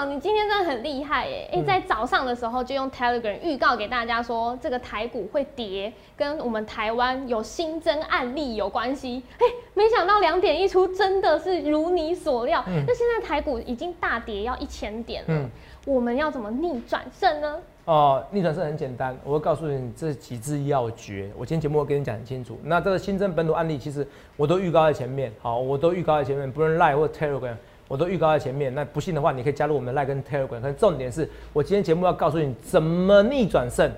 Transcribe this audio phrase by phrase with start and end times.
[0.00, 1.48] 长，你今天真的很厉害耶！
[1.52, 9.22] 哎，在早上的时候就用 Telegram 预告给大家说，这个台股会跌，跟我们台湾有新增案例有关系。
[9.38, 9.44] 哎，
[9.74, 12.64] 没想到两点一出，真的是如你所料。
[12.66, 15.50] 那现在台股已经大跌要一千点了，
[15.84, 17.58] 我们要怎么逆转胜呢？
[17.84, 21.30] 哦，逆转胜很简单，我会告诉你这几字要诀。
[21.36, 22.58] 我今天节目会跟你讲很清楚。
[22.62, 24.06] 那这个新增本土案例，其实
[24.36, 25.30] 我都预告在前面。
[25.42, 27.54] 好，我都预告在前面，不论 Line 或 Telegram。
[27.90, 30.60] 我都预告在前面，那不信的话，你可以加入我们的 Like 跟 Telegram。
[30.60, 33.90] 可重点是我今天节目要告诉你怎么逆转胜，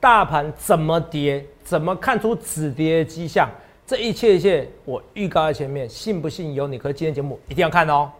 [0.00, 3.46] 大盘怎么跌，怎么看出止跌迹象，
[3.86, 6.78] 这一切一切我预告在前面，信不信由你。
[6.78, 8.10] 可今天节目一定要看哦。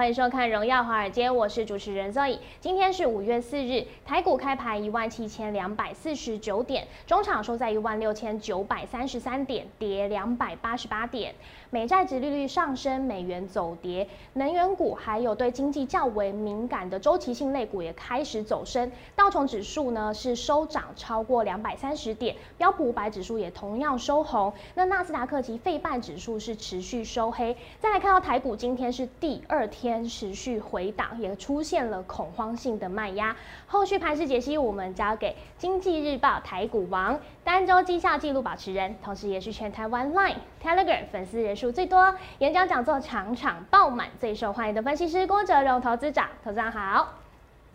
[0.00, 2.38] 欢迎收看《荣耀华尔街》，我是主持人 Zoe。
[2.58, 11.34] 今天是五月四日，台股开盘一万七千两百四十九点，中场收在一万六千九百三十三点，跌两百八十八点。
[11.68, 18.90] 美债值利率上升，美元走跌，能源股还有对经济较为敏感的周期性类股也开始走升。
[19.14, 24.50] 道琼指数呢是收涨超过两百三十点，标普五百指数也同样收红。
[24.74, 27.54] 那纳斯达克及费半指数是持续收黑。
[27.78, 33.36] 再来看到台股，今天是第二天持续回档，也出现了恐慌性的卖压。
[33.66, 37.18] 后续盘势解析，我们交给经济日报台股王。
[37.42, 46.28] 单周绩效记录保持人，同时也是全台湾 Line、Telegram 粉丝人数最多、演讲讲座场场爆满、最受欢迎的分析师郭哲荣投资长。
[46.44, 47.14] 投资长好，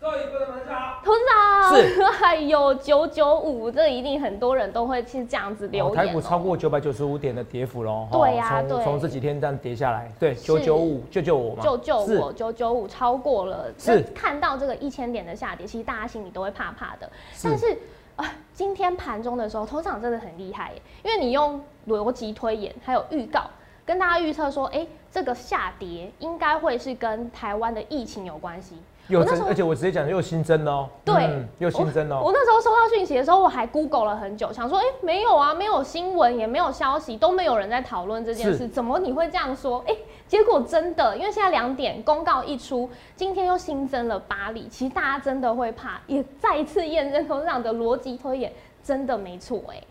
[0.01, 5.95] 投资长是，还有九九五，这一定很多人都会是这样子留言。
[5.95, 14.01] 台股超过九百九十五点的跌幅喽，对呀，对，从这几天这样跌下来，对，九九五，救救我嘛，救救我，九九五超过了，是。
[14.13, 17.09] 看到这个一千点的下跌，其实大家心里都会怕怕的，
[17.43, 17.77] 但是。
[18.15, 23.41] 啊，今天盘中的时候，头场真的很厉害耶，因为你用逻辑推演，还有预告，
[23.85, 28.77] 跟大家预测说，哎，这个下跌应该会是跟台湾的疫情有关系。
[29.07, 30.89] 又增，而且我直接讲又新增哦。
[31.03, 32.21] 对，又新增哦。
[32.23, 39.83] 我那时候收到讯息的时候，我还 Google 了很久，想说，哎，没有啊，没有新闻，也没有消息，都没有人在讨论这件事，怎么你会这样说？
[39.87, 39.95] 哎，
[40.27, 48.51] 结果真的，因为现在两点公告一出，今天又新增了八例，其实大家真的会怕，也再一次验证头上的逻辑推演
[48.83, 49.81] 真的没错，哎。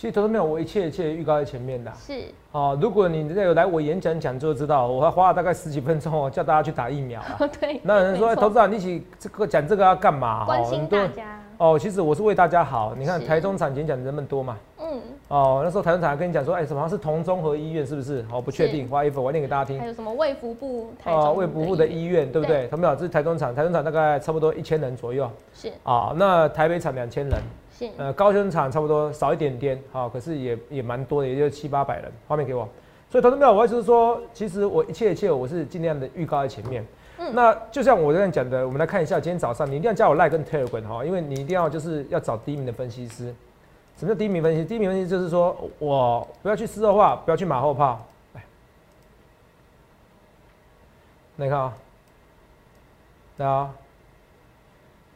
[0.00, 1.92] 其实投资没有，我一切一切预告在前面的。
[1.94, 2.22] 是
[2.52, 7.36] 哦，如果你有来我演讲讲座，知道我还花了大概十几分钟哦，叫大家去打疫苗啊。
[7.60, 7.78] 对。
[7.82, 10.46] 那有人说，投资长，你起这个讲这个要干嘛？
[10.46, 11.38] 关心大家。
[11.58, 12.94] 哦，其实我是为大家好。
[12.98, 14.56] 你看台中产前讲人们多嘛。
[14.78, 15.02] 嗯。
[15.28, 18.24] 哦，那时候台中产跟你讲说，哎，什么是同综合医院，是不是？
[18.32, 19.78] 哦，不确定，花一份我念给大家听。
[19.78, 20.94] 还有什么卫福部？
[21.04, 22.66] 哦，卫福部的医院，对不对？
[22.68, 25.30] 他们有，这是台中产，台中产大概差不多一千人左右。
[25.52, 25.70] 是。
[25.82, 27.38] 啊，那台北产两千人。
[27.96, 32.12] 呃，高雄场差不多少一点点，好，可是也也蛮多的，也就七八百人。
[32.28, 32.68] 画面给我，
[33.10, 36.86] 所以投资没有，我就是说，其实我一切一切，我是尽量的预告在前面。
[37.18, 43.34] 嗯，那就像我这样讲的，我们来看一下，今天早上你一定要加我 Like 跟 Telegram 哈，因为你一定要就是要找第一名的分析师。
[43.96, 44.64] 什么叫第一名分析？
[44.64, 48.00] 第一名分析就是说我不要去事后话，不要去马后炮。
[48.34, 48.42] 来，
[51.36, 51.74] 你看啊，
[53.36, 53.70] 来啊。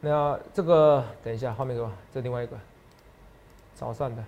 [0.07, 2.55] 那这个等一下，后面给我，这另外一个
[3.73, 4.23] 早上的，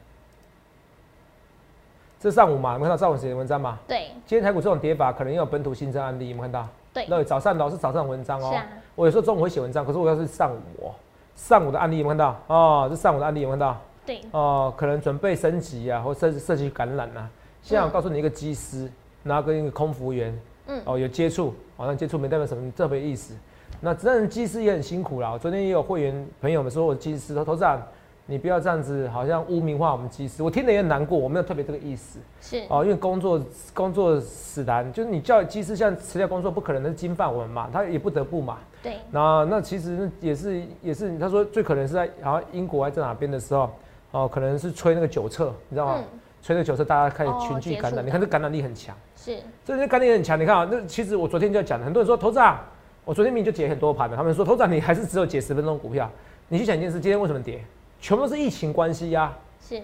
[2.19, 3.77] 这上午嘛，有看到上午写的文章嘛？
[3.88, 4.07] 对。
[4.25, 6.67] 今天台股这种跌法，可能有本土新增案例，有没有看到？
[6.91, 7.05] 对。
[7.07, 8.49] 那早上老是早上文章哦。
[8.49, 8.65] 是啊。
[8.95, 10.95] 我有时候中午会写文章，可是我要是上午，哦
[11.35, 12.41] 上午的案例有没有看到？
[12.47, 13.79] 哦，这上午的案例有没有看到？
[14.03, 14.21] 对。
[14.31, 17.29] 哦，可能准备升级啊，或涉涉及感染啊。
[17.61, 23.35] 现在我告诉你一个机师，然后跟一个空服员，嗯，哦，有接触，好像接触没代表什么特别意思。
[23.79, 25.31] 那真人技师也很辛苦啦。
[25.31, 27.81] 我昨天也有会员朋友们说我技师，投资长，
[28.25, 31.17] 你不要这样子，好像污名化我们技师，我听得也很难过。
[31.17, 33.39] 我没有特别这个意思，是哦，因为工作
[33.73, 38.57] 工作使然，就是你叫技师像辞掉工作，不可能是金饭碗嘛，他也不得不嘛。
[38.81, 38.97] 对。
[39.11, 43.69] 那那其实也是也是，他说最可能是在好像英国还在哪边的时候，
[44.12, 46.03] 哦，可能是吹那个酒测，你知道吗？
[46.41, 48.95] 吹那个酒测，大家开始群聚感染，你看这感染力很强。
[49.15, 49.38] 是。
[49.63, 52.65] 这些感染力很强，你看啊，那其实我昨天就要讲了，很多人说投资啊。
[53.07, 56.12] 我昨天明明就解很多盘的，他们说头涨你还是只有解十分钟股票。
[56.50, 57.63] 你去想一件事，今天为什么跌？
[58.01, 59.33] 全部都是疫情关系呀。
[59.65, 59.81] 是。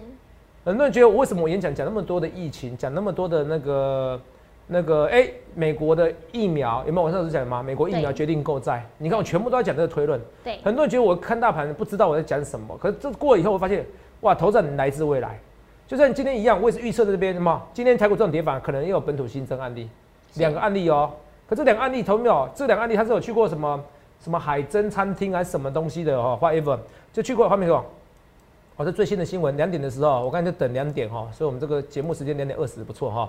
[0.62, 4.20] 很多人觉得我为什么我演讲讲那么多的疫情，讲那么多的那个
[4.66, 7.06] 那个哎，美国的疫苗有没有？
[7.06, 7.62] 我上次讲吗？
[7.62, 8.84] 美国疫苗决定购债。
[8.98, 10.20] 你看我全部都在讲这个推论。
[10.44, 10.58] 对。
[10.62, 13.86] 很多人觉得我看大盘不知道我在讲什么，可是这过了以后，我发现
[14.20, 15.40] 哇，头涨来自未来。
[15.88, 17.62] 就像今天一样，我也是预测在这边什么？
[17.72, 19.88] 今天台股这种跌法，可能又有本土新增案例，
[20.34, 21.10] 两个案例哦。
[21.48, 22.48] 可这两个案例，投没有？
[22.54, 23.78] 这两个案例他是有去过什么
[24.22, 26.78] 什么海珍餐厅还是什么东西的哦，whatever，
[27.12, 27.84] 就去过画面说，
[28.76, 33.28] 哦，这最新的新闻，两点的时候，我刚才就等两点哈，所以我们这个节目时间两点二十不错哈。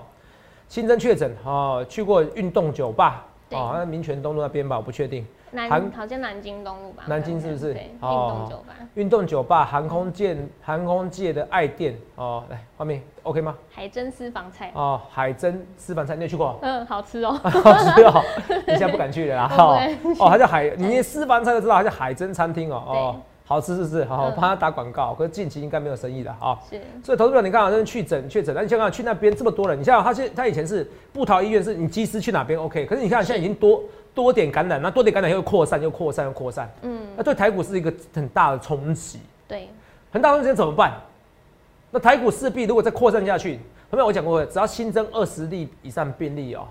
[0.68, 5.26] 新增确诊哦，去过运动酒吧哦，那民权东路那边吧，我不确定。
[5.56, 7.04] 南好像南京东路吧？
[7.06, 7.72] 南京是不是？
[7.72, 8.74] 对，运动酒吧。
[8.94, 13.56] 运动酒吧，航空界航空界的爱店哦，来画面 OK 吗？
[13.72, 16.58] 海珍私房菜哦，海珍私房菜你有去过？
[16.62, 18.22] 嗯，好吃哦， 好吃哦，
[18.68, 19.50] 你现在不敢去了啦。
[19.56, 22.84] 哦，它叫海，你连私房菜都知道，它叫海珍餐厅哦。
[22.86, 23.16] 哦。
[23.48, 24.04] 好吃是不是？
[24.06, 25.14] 好，我帮他打广告。
[25.14, 26.58] 可是近期应该没有生意了啊。
[26.68, 26.80] 是。
[27.00, 32.84] 所以投资者，你看好像去诊确诊，那你想想去那边这么多人，你想想他现他以前是布桃医院，是你技师去哪边 OK？
[32.86, 33.80] 可是你看现在已经多
[34.16, 36.68] 多点感染，那多点感染又扩散，又扩散，又扩散。
[36.80, 37.06] 嗯。
[37.16, 39.20] 那对台股是一个很大的冲击。
[39.46, 39.68] 对。
[40.10, 40.94] 很大冲击怎么办？
[41.90, 43.60] 那台股势必如果再扩散下去，
[43.90, 46.68] 后面我讲过，只要新增二十例以上病例哦，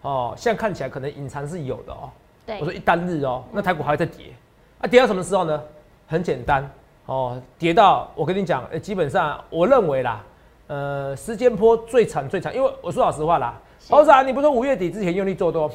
[0.00, 2.10] 哦，现在看起来可能隐藏是有的哦。
[2.46, 2.58] 对。
[2.58, 4.32] 我说一单日哦，那台股还会再跌，
[4.80, 5.62] 啊，跌到什么时候呢？
[6.08, 6.68] 很简单
[7.06, 10.24] 哦，跌到我跟你讲，基本上我认为啦，
[10.68, 13.60] 呃，时间波最长最长，因为我说老实话啦，
[13.90, 15.70] 老师啊，你不说五月底之前用力做多，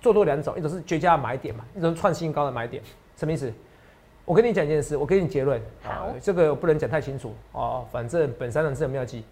[0.00, 2.82] 做多两种，一种是绝佳的买点嘛，一种创新高的买点，
[3.16, 3.52] 什么意思？
[4.24, 9.24] 我跟你讲一件事，我给你结论，好，这个不能讲太清楚哦，反正本三人是有妙计，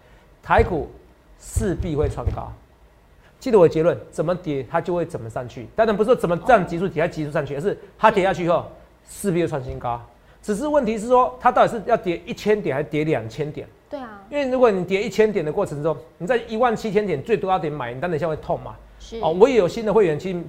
[0.43, 0.89] 台股
[1.39, 2.51] 势必会创高，
[3.39, 8.65] 记得我的结论，怎么跌它就会怎么上去，当然不是说怎么这样急速跌它急速上去，而是它跌下去以后
[9.07, 10.01] 势必会创新高。
[10.41, 13.65] 只是问题是说，它到底是要跌一千点还是跌两千点？
[13.89, 18.75] 对啊，因为如果你跌一千点的过程中，你在一万七千点最多要点买，你当然一下会痛嘛。
[18.99, 20.39] 是哦，我也有新的会员，其实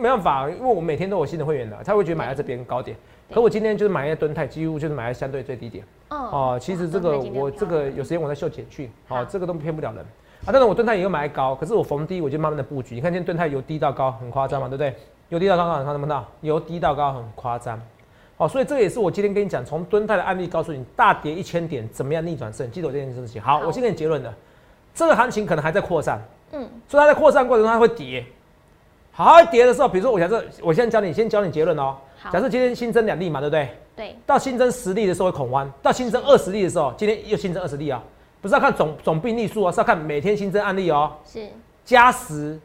[0.00, 2.96] 没办法，因为我每天都有新的会员的，他会觉得买在这边高点。
[3.32, 5.84] 可我今天就是买在蹲泰，几乎就是买在相对最低点。
[6.08, 10.00] 哦，其实这个我这个有时间我在秀简讯，哦，这个都骗不了人
[10.44, 10.46] 啊。
[10.46, 12.94] 但是我蹲泰也有买高，可是我逢低我就慢慢的布局。
[12.94, 14.94] 你看今天蹲泰由低到高很夸张嘛，对不对？
[15.30, 16.24] 由低到高，看到没到？
[16.42, 17.80] 由低到高很夸张。
[18.36, 23.42] 好，所以这也是我今天跟你讲，从敦泰的案例告诉你，大跌一千点怎么样逆转胜，记得我这件事情。
[23.42, 24.32] 好，我先给你结论了，
[24.94, 26.20] 这个行情可能还在扩散，
[26.52, 28.24] 嗯，所以它在扩散过程中它会跌，
[29.12, 31.96] 好，跌的时候，比如说我假设，我现在教你，先教你结论哦。
[32.32, 33.68] 假设今天新增两例嘛，对不对？
[33.94, 34.16] 对。
[34.26, 38.02] 到新增十例的时候会恐慌，到新增二十例的时候，今天又新增二十例啊，
[38.40, 41.12] 不是要看总总病例数啊，是要看每天新增案例哦。
[41.24, 41.46] 是。
[41.84, 42.58] 加十，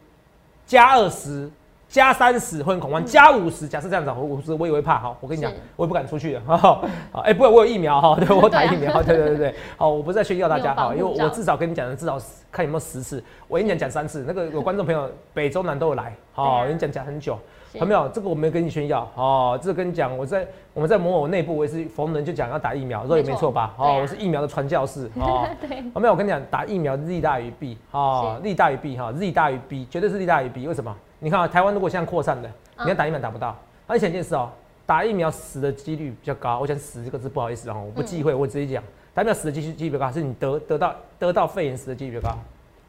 [0.65, 1.49] 加二十。
[1.91, 5.13] 加三十会很恐慌，加五十，假设这样子，我五十我也会怕哈。
[5.19, 6.41] 我跟你讲，我也不敢出去的。
[6.47, 6.85] 好，
[7.21, 9.55] 哎，不，我有疫苗哈， 对我打疫苗，对对对对。
[9.75, 12.17] 好，我不是在炫耀大家哈，因为我至少跟你讲的至少
[12.49, 14.23] 看有没有十次，我跟你讲讲三次。
[14.25, 17.37] 那个有观众朋友北中南都有来，好，跟你讲讲很久，
[17.73, 18.07] 有没有？
[18.07, 23.73] 这个我没有跟你炫耀，哦，这个跟你讲，我在我们在某某内部，我也是逢人就讲要打疫苗，这也没错吧？
[23.77, 25.83] 哦，我是疫苗的传教士，哦，对。
[25.93, 26.13] 有没有？
[26.13, 30.65] 我跟你讲，打疫苗利大于弊，哦，利大于弊，哈，利大于弊，绝对是利大于弊。
[30.67, 30.95] 为什么？
[31.23, 32.51] 你看啊，台湾如果现在扩散的，
[32.83, 33.55] 你要打疫苗打不到。
[33.85, 34.49] 而且一件事哦，
[34.87, 36.59] 打疫苗死的几率比较高。
[36.59, 38.83] 我讲死这个字不好意思哦，我不忌讳，我直接讲，
[39.13, 42.39] 打疫苗死的几率几率比较高，是你得得到得到肺炎死的几率比较高，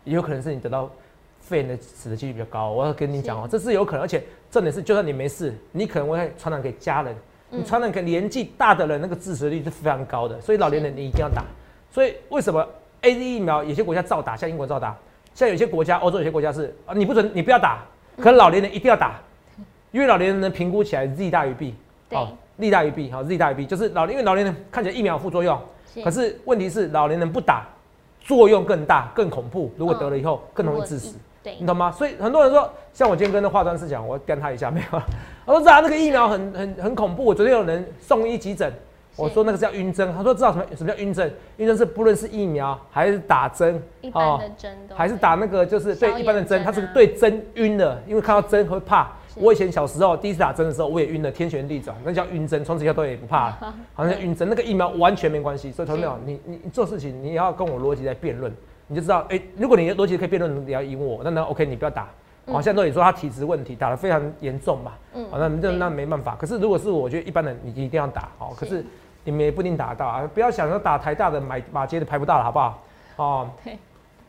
[0.05, 0.90] 也有可能是你得到
[1.43, 2.70] 肺炎的死的几率比较高。
[2.70, 7.14] 我要跟你讲哦，这是有可能，而且重点是，就算你没事，你可能会传染给家人，
[7.50, 10.40] 你传染给年纪大的人，那个致死率是非常高的。
[10.40, 11.44] 所以老年人你一定要打。
[11.90, 12.67] 所以为什么
[13.02, 14.96] A Z 疫苗有些国家照打，像英国照打，
[15.35, 17.85] 像有些国家欧洲有些国家是啊，你不准你不要打。
[18.20, 19.20] 可老年人一定要打，
[19.91, 21.75] 因为老年人能评估起来 Z 大于 B，
[22.11, 25.59] 好，利大于 B，好，Z 大于 B，就是老因为老年人看起来疫苗副作用，
[26.04, 27.66] 可是问题是老年人不打，
[28.21, 31.90] 作用更大更恐怖，如果得了以后更容易致死，对，你懂吗？
[31.90, 35.02] 所以很多人说，像我今天跟那化妆师讲，我跟他一下没有，
[35.47, 38.73] 我说啊，那个疫苗很很很恐怖，我昨天有人送医急诊。
[39.16, 41.33] 我说那个叫晕针，他说知道什么什么叫晕针？
[41.59, 49.11] 晕针是不论是疫苗还是打针，一般的针还是打那个就是对一般的针，它是对针晕的，因为看到针会怕。
[49.35, 54.47] 我以前小时候第一次打针的时候，我也晕了，天旋地转，那叫晕针，从此以后都也不怕了， 好像晕针。
[54.49, 58.52] 那个疫苗完全没关系，所以同学们，你你你做事情你要跟我逻辑在辩论，
[58.87, 62.09] 你就知道，哎，如果你的逻辑可以辩论，你要赢我，那那 OK，你不要打。
[62.46, 66.37] 好像都也说他体质问题，打得非常严重嘛，嗯，好，那那那没办法。
[66.37, 68.84] 可是如果是我觉得一般人，你一定要打，好，可是。
[69.25, 70.28] 你们也不一定打得到啊！
[70.34, 72.82] 不要想着打台大的买马街的排不到了，好不好？
[73.14, 73.78] 哦，对，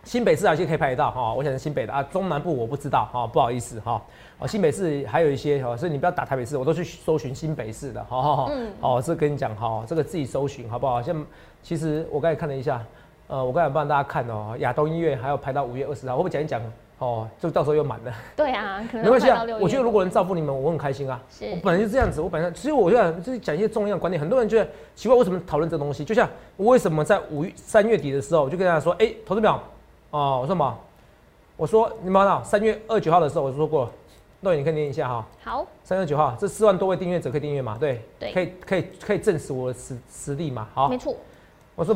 [0.03, 1.33] 新北市有些可以排得到哈。
[1.33, 3.99] 我想新北的啊，中南部我不知道哈，不好意思哈。
[4.37, 8.49] 哦，新北市还有一些哈，所以你不要打台北市，我都去搜寻新北市的，好好好。
[8.51, 8.71] 嗯。
[8.81, 11.01] 哦，这跟你讲哈，这个自己搜寻好不好？
[11.01, 11.25] 像
[11.63, 12.79] 其实我刚才看了一下，
[13.25, 16.61] 呃，我刚才帮大家看哦，亚东医院还要排到五月二十号，我不会讲一讲？
[16.99, 18.13] 哦，就到时候又满了。
[18.35, 19.43] 对啊，可能没关系啊。
[19.59, 21.21] 我觉得如果能造福你们，我很开心啊。
[21.29, 21.45] 是。
[21.51, 24.19] 我本来就这样子，我本来其实我就想就是讲一些重要的观点。
[24.19, 26.05] 很多人觉得奇怪，为什么讨论这东西？
[26.05, 29.61] 就像我为什么在五月三月底的时候，我就跟大家说，哎，投资表，
[30.11, 30.77] 哦，我说什么？
[31.55, 33.89] 我说你们看三月二九号的时候，我说过，
[34.39, 35.27] 那你可以念一下哈。
[35.43, 37.77] 好，三月九号，这四万多位订阅者可以订阅嘛？
[37.79, 40.67] 对，对可以可以可以证实我的实实力嘛？
[40.73, 41.15] 好没，错。
[41.75, 41.91] 我是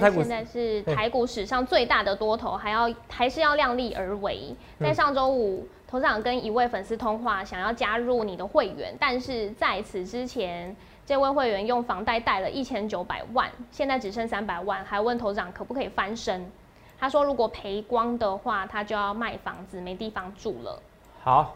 [0.00, 4.56] 台股现在是台股史上最大的多头，还要还是要量力而为。
[4.80, 16.50] 在上周五，头长跟一位粉丝通话，想要加入你的会员，但是在此之前，这位会员用房贷贷了一千九百万，现在只剩三百万，还问头长可不可以翻身。
[16.98, 20.80] 他说如果赔光的话，他就要卖房子，没地方住了。
[21.22, 21.54] 好，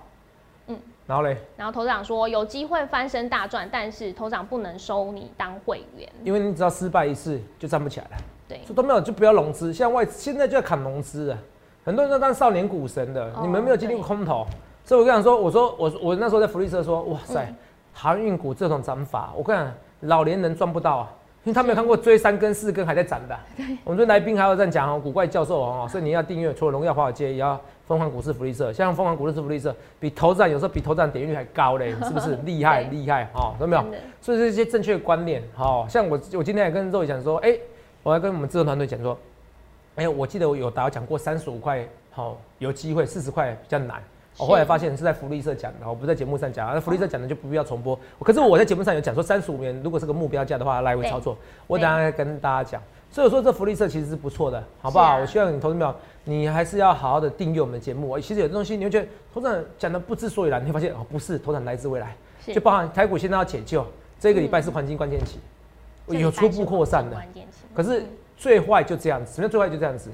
[1.06, 6.06] 然后嘞，然后头长说有机会翻身大赚，但是头长不能收你当会员。
[6.22, 11.38] 因为你只要失败一次就站不起来了，对，说都没有就不要融资，像外现在就要砍融资了，
[11.84, 14.46] 很多人都当少年股神的，哦你们没有经历过空头，
[14.84, 17.56] 所以我跟你讲说，我说我我那时候在福利社说，哇塞嗯，
[17.94, 21.10] 航运股这种涨法，我跟你讲，老年人赚不到啊。
[21.48, 23.34] 因为他没有看过追三根四根还在涨的，
[23.82, 28.70] 我们这来宾还有这样讲哦，古怪教授哦，所以你要订阅，除了荣耀华尔街，也要疯狂股市福利社。
[28.70, 32.36] 像疯狂股市福利社，比投资人有时候比投资人点击率还高嘞， 是不是？
[32.44, 33.84] 厉害对厉害哦，有没有
[34.20, 37.56] 所以这些正确的观念，好、像我我今天也跟肉讲说，哎、
[38.02, 39.18] 我要跟我们制作团队讲说，
[39.96, 44.02] 哎、我记得我有打讲过三十五块，好、有机会，四十块比较难。
[44.38, 47.98] 我是后来发现是在福利社讲的，我不在节目上讲，那福利社讲的就不必要重播。
[48.20, 51.36] 可是我在节目上有讲说，三十五元如果是个目标价的话，来回操作。
[51.66, 52.82] 我等下跟大家讲。
[53.10, 55.04] 所以我说这福利社其实是不错的，好不好？
[55.04, 58.18] 啊我希望你投资没有，你还是要好好的订阅我们的节目。
[58.20, 62.14] 其实有的东西你会觉得头场讲的不知所以然，你会发现哦，不是，头场来自未来。
[62.46, 63.84] 就包含台股现在要解救，
[64.20, 65.38] 这个礼拜是黄金关键期，
[66.06, 67.16] 有初步扩散的。
[67.74, 68.04] 可是
[68.36, 70.10] 最坏就这样子，什么叫最坏就这样子？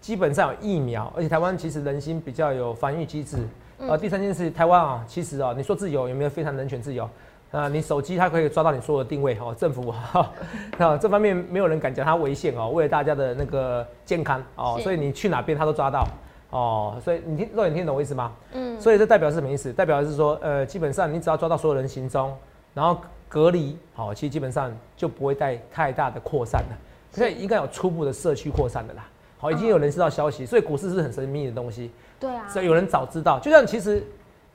[0.00, 3.36] 基本上有疫苗，而且台湾其实人心比较有防御机制。
[3.36, 7.08] 嗯呃，第三件事，台湾啊，其实啊，你说自由有没有非常人权自由？
[7.50, 10.30] 啊、你手机它可以抓到你所有的定位哦，政府哈，
[10.76, 16.06] 那 这方面没有人敢讲它危险哦，为了大家的那个健康哦，所以你去哪边它都抓到
[16.50, 18.32] 哦，所以你听，肉眼听懂我意思吗？
[18.52, 19.72] 嗯，所以这代表是什么意思？
[19.72, 22.36] 代表是说，呃，基本上你只要抓到所有人行踪，
[22.74, 26.76] 然后隔离，好、其实基本上就不会带太大的扩散了。
[27.10, 29.06] 所以应该有初步的社区扩散的啦。
[29.38, 31.90] 好，已经有人知道消息，所以股市是很神秘的东西，
[32.20, 33.38] 对啊，所以有人早知道。
[33.38, 34.04] 就像其实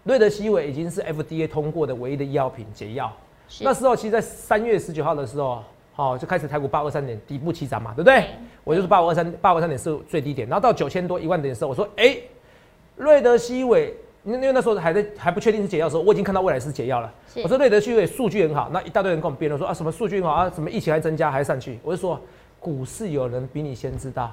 [0.03, 3.11] 瑞德西韦已经是 FDA 通过的唯一的医药品解药，
[3.61, 8.21] 那时候其实，在三月十九号的时候，好、就开始台股八二三点底部起涨嘛，对不对？
[8.21, 8.29] 对
[8.63, 12.17] 我就是八五二三八五二三点是最低点，然后到九千多一万点的时候，我说，哎、
[12.95, 17.13] 瑞德西韦，因为那时候还在还不确定是解药的时候，我已经看到未来是解药了。
[17.43, 22.19] 我说瑞德西韦数据很好，那一大堆人跟我辩论说啊，什么数据很好啊，什么疫情还增加还上去，我就说
[22.59, 24.31] 股市有人比你先知道。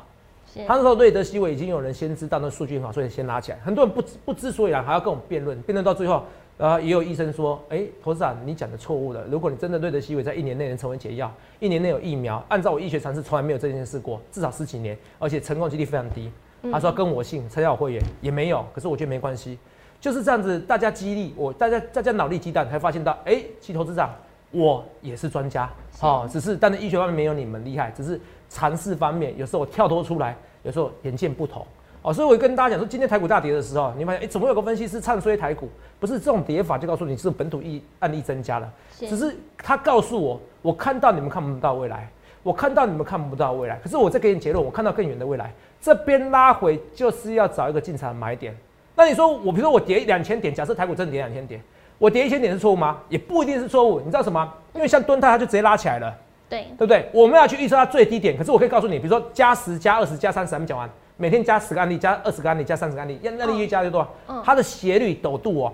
[0.52, 3.58] 是他那时候瑞德西韦已经有人先知道那数据很好，所以先拉起来。
[3.64, 6.24] 很多人不知不知所以然，还要跟我辩论，辩论到最后，
[6.58, 9.24] 呃，也有医生说，哎、投资长你讲的错误了。
[9.30, 16.30] 如果你真的瑞德西韦在一年内能成为解药，一年内有疫苗，按照我医学常识，从来没有这件事过，至少十几年，而且成功几率非常低。
[16.70, 19.58] 他说跟我姓，参加我会员也没有，可是我觉得没关系，
[19.98, 24.14] 就是这样子，大家激励我，大家大家脑力激荡，才发现到，哎、其实投资长
[24.50, 25.70] 我也是专家，
[26.02, 31.66] 哦，只是但是医学方面没有你们厉害，只是尝试方面，有时候我跳脱出来，有时候眼见不同。
[32.02, 35.68] 哦，所以我跟大家讲说，今天台股大跌的时候，你发现，哎、怎么有个分析师唱衰台股？
[35.98, 42.10] 不是这种跌法就告诉你是本土疫案例增加了，是只是他告诉我，我看到你们看不到未来，
[42.42, 45.52] 我看到你们看不到未来，可是我再给你结论，我看到更远的未来。
[45.78, 48.56] 这边拉回就是要找一个进场买点。
[48.94, 51.60] 那你说我，比如说我跌两千点，假设台股真的跌两千点，
[51.98, 52.98] 我跌一千点是错误吗？
[53.10, 54.00] 也不一定是错误。
[54.00, 54.50] 你知道什么？
[54.74, 56.14] 因为像敦泰它就直接拉起来了，
[56.50, 57.08] 对对不对？
[57.14, 65.72] 我们要去预测它最低点，可是我可以告诉你，比如说加十、加二十、加三十，还没讲完，每天加十个案例，加二十个案例，加三十个案例，那那例越加越多，嗯它的斜率、陡度哦，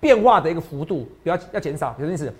[0.00, 2.30] 变化的一个幅度不要要减少，有什么意思？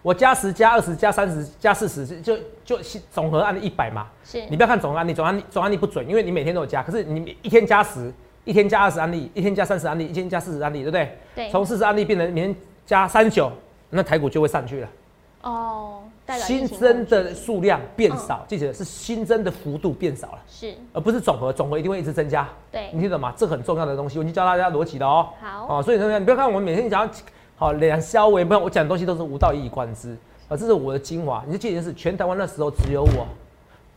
[0.00, 2.78] 我加十、加二十、加三十、加四十，就就
[3.10, 4.06] 总和案例一百嘛。
[4.24, 8.12] 是你不要看总案例，总案例总案例不准，因为你每天都有加，可是你一天加十，
[8.44, 11.18] 一天加二十案例，一天加三十案例，一天加四十案例，对不对？
[11.34, 13.50] 对从四十案例变成每天加三九，
[13.90, 14.88] 那台股就会上去了。
[15.42, 16.02] 哦，
[16.36, 22.48] 新增的数量变少，记得是新增的幅度变少了，是而不是总和，总和一定会一直增加。
[22.70, 23.32] 对你听懂吗？
[23.36, 25.28] 这很重要的东西，我已经教大家逻辑了哦。
[25.40, 27.08] 好哦，所以呢，你不要看我们每天讲
[27.56, 30.12] 好两消为，不然我讲的东西都是无道一以贯之
[30.48, 31.42] 啊，这是我的精华。
[31.46, 33.26] 你就记得是全台湾那时候只有我，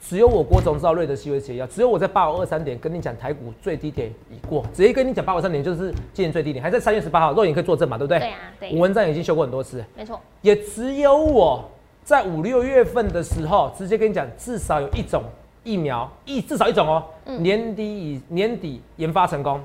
[0.01, 8.19] 只有我郭总知道瑞德西韦解药，只有我在八五二三点跟你讲台股最低点已过，直接跟你讲八五三点就是今年最低点，还在三月十八号，肉眼可以作证嘛，对不对？
[8.19, 11.63] 对啊对我文章已经修过很多次，没错也只有我
[12.03, 15.23] 在五六月份的时候，直接跟你讲，至少有一种
[15.63, 19.61] 疫苗，一至少一种哦，嗯年底以年底研发成功。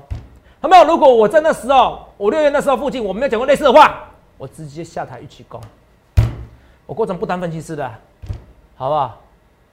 [0.61, 0.85] 有没有？
[0.85, 4.05] 如果我在那时候五六月那时候附近，我没有讲过类似的话，
[4.37, 5.59] 我直接下台一起攻。
[6.85, 7.89] 我过程不当分析师的，
[8.75, 9.19] 好不好？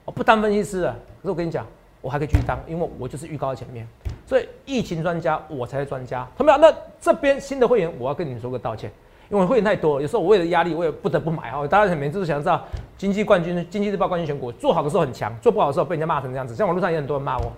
[0.03, 1.65] 我不当分析师的，可是我跟你讲，
[2.01, 3.87] 我还可以继续当，因为我就是预告在前面。
[4.27, 6.27] 所以疫情专家我才是专家。
[6.37, 6.57] 同没有？
[6.57, 8.91] 那这边新的会员我要跟你们说个道歉，
[9.29, 11.65] 因为会员太多，有时候我为了压力我也不得不买哈。
[11.67, 12.63] 大家每次都想知道
[12.97, 17.51] 经济冠军、经济日报冠军选股做好的时候很强，做不好的时候被人家骂成这样子，像网络上也很多人骂我。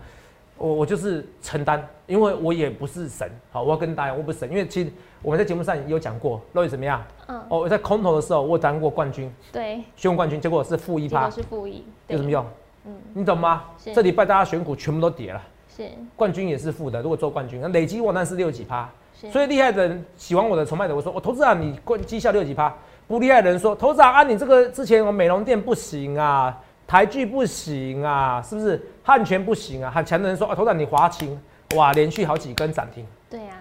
[0.59, 6.99] 我我就是承担，因为我也不是神，好，我要跟大家，我不是神，因为其实我们在节目上也有讲过，肉眼怎么样？
[7.27, 12.43] 嗯，哦，我在空头的时候我当过冠军，对，选冠军，结果是负一趴，是负一，有什么用？
[12.85, 13.65] 嗯，你懂吗？
[13.93, 18.89] 这礼拜大家选股全部都跌了，是，冠军也是负的，如果做冠军，那累积我那是六几趴，
[19.31, 22.73] 所以厉害的人喜欢我的崇拜的，我说我投资啊，你冠绩效六几趴，
[23.07, 26.55] 不厉害的人说投资啊，你这个之前我美容店不行啊。
[26.85, 28.81] 台剧不行啊，是不是？
[29.03, 31.37] 汉泉不行啊，很强的人说啊，头长你华清，
[31.75, 33.05] 哇，连续好几根涨停。
[33.29, 33.55] 对呀，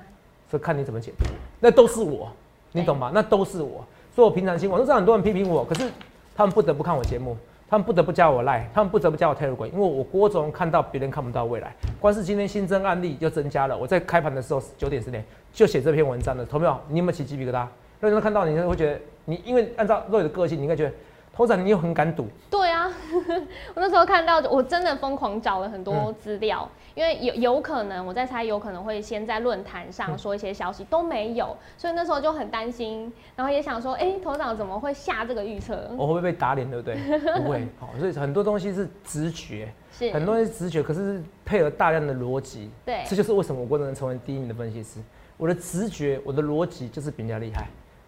[0.49, 1.25] 所以看你怎么解读，
[1.59, 2.31] 那都是我，
[2.71, 3.11] 你懂吗？
[3.13, 3.85] 那都是我，
[4.15, 5.91] 所以我平常心，我都知道很多人批评我，可是
[6.37, 7.37] 他们不得不看我节目，
[7.69, 11.75] 他们不得不加我赖，他们不得不加我 Telegram，因为我郭总看到别人看不到未来。
[12.01, 17.67] 光是今天新增案例就增加了，我在开盘的时候九点十点就写这篇文章了，投票你有没有起鸡皮疙瘩？
[18.01, 20.93] 有人看到你会觉得你，因为按照若雨的个性，你应该觉得。
[21.35, 22.27] 头长，你又很敢赌？
[22.49, 22.91] 对啊，
[23.77, 35.91] 我那时候看到，我真的疯狂找了很多资料，因为有有可能，我在猜，有可能会先在论坛上说一些消息，都没有，所以那时候就很担心，然后也想说，哎，头长怎么会下这个预测？
[35.99, 36.97] 我会不会被打脸，对不对？
[37.37, 44.99] 不会， 好，所以很多东西是直觉，是很多东西直觉，可是配合大量的逻辑，对，这就是为什么我不能成为第一名的分析师，
[45.37, 47.67] 我的直觉，我的逻辑就是比人家厉害。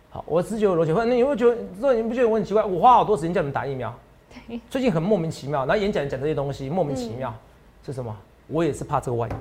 [0.09, 2.65] 好，我直觉有逻辑，或者你会觉得，说你不觉得我很奇怪？
[2.65, 3.95] 我花好多时间叫你们打疫苗，
[4.71, 7.35] 最近很莫名其妙，然后演讲讲这些东西莫名其妙，
[7.85, 8.17] 是什么？
[8.49, 9.33] 我也是怕这个万一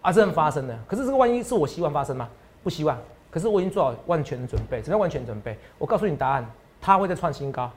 [0.00, 0.78] 啊，真的发生了。
[0.86, 2.28] 可是这个万一是我希望发生吗？
[2.62, 2.96] 不希望。
[3.30, 5.56] 可是我已经做好万全的准备，怎么样万全准备？
[5.76, 7.70] 我告诉你答案，它会再创新高。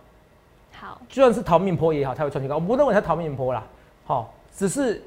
[0.73, 2.55] 好，就算是逃命坡也好，它会创新高。
[2.55, 3.63] 我不认为它逃命坡啦，
[4.05, 5.03] 好，只是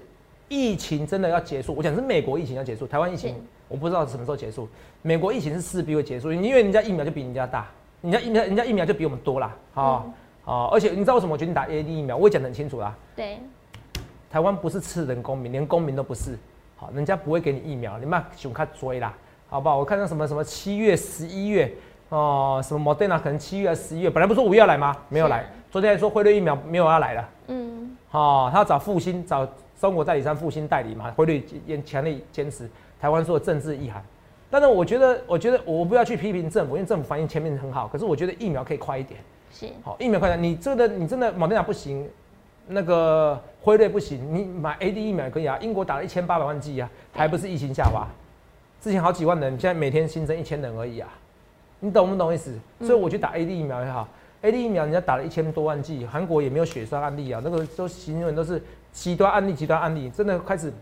[0.48, 1.74] 疫情真的要结束。
[1.74, 3.42] 我讲是美国疫情要结束，台湾疫情。
[3.66, 4.68] 我不知道什么时候结束。
[5.00, 7.66] 美国疫情是势必会结束，因为人家疫苗就比人家大，
[8.02, 9.56] 人家疫苗人家疫苗就比我们多啦。
[9.74, 10.04] 啊
[10.44, 10.68] 啊！
[10.70, 12.16] 而且你知道为什么我决定打 A D 疫苗？
[12.18, 12.94] 我也讲得很清楚啦。
[13.16, 13.40] 对，
[14.34, 16.36] 台湾不是吃人公民，连公民都不是。
[16.74, 19.14] 好，人家不会给你疫苗，你们想看追啦，
[19.48, 19.78] 好不好？
[19.78, 21.72] 我看到什么什么七月、十一月
[22.08, 24.92] 哦，什么 Moderna 可能七月、十一月，本来不是说五月要来吗？
[25.08, 25.46] 没有来。
[25.70, 27.28] 昨天还说辉瑞疫苗没有要来了。
[27.46, 27.96] 嗯。
[28.08, 29.48] 好，他要找复兴，找
[29.80, 31.12] 中国代理商复兴代理嘛？
[31.12, 32.68] 辉瑞也强力坚持。
[33.00, 34.04] 台湾说的政治意涵，
[34.50, 37.86] 但是我觉得，我觉得我不要去批评政府，因为政府反应前面很好。
[37.86, 39.20] 可是我觉得疫苗可以快一点，
[39.52, 40.42] 是好疫苗快点。
[40.42, 42.10] 你这个你真的莫德纳不行，
[42.66, 45.58] 那个辉瑞不行，你买 A D 疫苗可以啊。
[45.60, 48.06] 英国打了一千八百万剂啊，还不是疫情下滑？
[48.80, 51.08] 之前好几万人，现在每天新增一千人而已啊，
[51.80, 52.52] 你懂不懂意思？
[52.80, 54.08] 所以我去打 A D 疫苗也好
[54.42, 60.72] ，A D 疫苗人家打了一千多万剂，韩国也没有血栓案例啊，那个都形容都是极端案例，极端案例真的开始。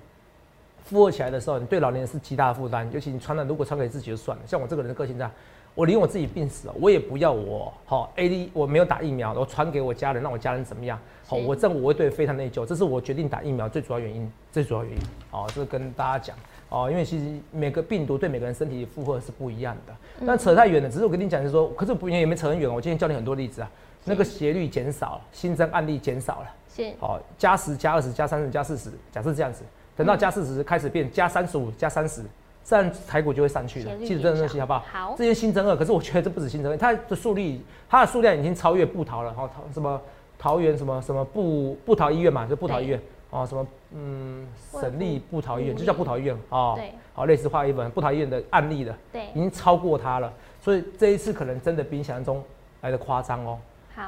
[0.84, 2.90] 负荷起来的时候，你对老年人是极大的负担。
[2.92, 4.42] 尤其你传染，如果传给自己就算了。
[4.44, 5.30] 像我这个人的个性这样，
[5.74, 10.98] 我连我自己病死了，我也不要我好 A D，我没有打疫苗，我传给我家人，让我家人怎么样？
[11.26, 12.66] 好，我这我会对非常内疚。
[12.66, 15.02] 这是我决定打疫苗最主要原因，最主要原因。
[15.30, 16.36] 哦，这跟大家讲
[16.68, 19.94] 哦，因为其实每个病毒对每个人身体负荷是不一样的。
[20.26, 22.72] 但扯太远了，只是我跟你讲，是说，可是不也没扯很远。
[22.72, 23.70] 我今天教你很多例子啊，
[24.04, 29.64] 那个斜率减少了，新增案例减少了，是好加十加二十加三十加四十，假设这样子。
[29.96, 32.22] 等到加四十开始变加三十五加三十，
[32.64, 33.96] 这样台股就会上去了。
[33.98, 34.84] 记得这个东西好不好？
[34.90, 35.14] 好。
[35.16, 39.32] 这些新增二，可是我觉得这不止新增二，它的数率，它的数量已经超越布桃了。
[39.34, 40.00] 好，桃什么
[40.38, 46.74] 桃园什么什么布布桃医院嘛，就布桃医院哦，什么嗯省立布桃医院就叫布桃医院哦。
[46.76, 46.92] 对。
[47.14, 50.32] 好，类似画一本布桃医院的案例的，对，已经超过它了。
[50.60, 52.42] 所以这一次可能真的比想象中
[52.80, 53.58] 来的夸张哦，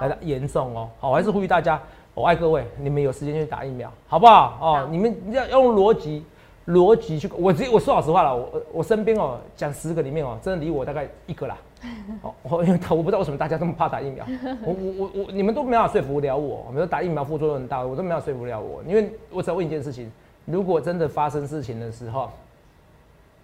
[0.01, 0.89] 来的严重哦。
[0.99, 1.81] 好，我还是呼吁大家。
[2.15, 4.57] 我爱各位，你们有时间去打疫苗，好不好？
[4.61, 6.25] 哦，你们要用逻辑，
[6.67, 7.31] 逻辑去。
[7.37, 11.57] 我直接我说老实话了，我我身边哦，讲十个里面哦，真的理我大概一个啦。
[12.23, 14.25] 哦，我因为我不知道为什么大家这么怕打疫苗，
[14.65, 16.65] 我我我我，你们都没法说服了我。
[16.67, 18.83] 我们说打疫苗副作用很大，我都没法说服了我。
[18.85, 20.11] 因为我只要问一件事情：
[20.47, 22.31] 如果真的发生事情的时候，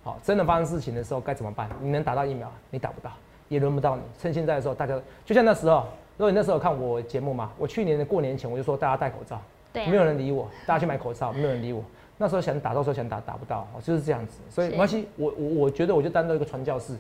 [0.02, 1.68] 好，真的发生事情的时候该怎么办？
[1.80, 3.11] 你能打到疫苗，你打不到，
[3.48, 4.02] 也轮不到你。
[4.18, 5.85] 趁现在的时候，大家就像那时候。
[6.16, 9.40] 如果你那时候看我节目嘛，我去年的过年前我就说大家戴口罩，
[9.72, 11.83] 对，没有人理我，大家去买口罩，没有人理我。
[12.22, 14.40] 那时候想打，到时候想打，打不到，就是这样子。
[14.50, 16.92] 所以没关系，我我我觉得我就当做一个传教士，